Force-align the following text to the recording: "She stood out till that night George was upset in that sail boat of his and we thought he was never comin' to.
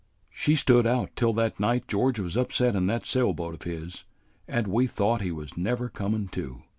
"She 0.31 0.55
stood 0.55 0.87
out 0.87 1.11
till 1.15 1.31
that 1.33 1.59
night 1.59 1.87
George 1.87 2.17
was 2.19 2.35
upset 2.35 2.75
in 2.75 2.87
that 2.87 3.05
sail 3.05 3.33
boat 3.33 3.53
of 3.53 3.61
his 3.71 4.03
and 4.47 4.65
we 4.65 4.87
thought 4.87 5.21
he 5.21 5.31
was 5.31 5.55
never 5.55 5.89
comin' 5.89 6.27
to. 6.29 6.63